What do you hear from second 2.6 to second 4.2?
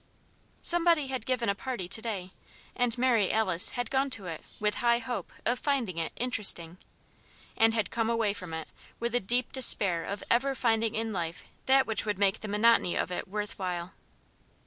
and Mary Alice had gone